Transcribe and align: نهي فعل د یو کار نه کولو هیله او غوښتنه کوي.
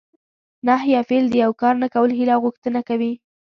نهي 0.67 0.93
فعل 1.07 1.25
د 1.31 1.35
یو 1.43 1.51
کار 1.61 1.73
نه 1.83 1.87
کولو 1.93 2.13
هیله 2.19 2.33
او 2.35 2.41
غوښتنه 2.45 2.79
کوي. 2.89 3.13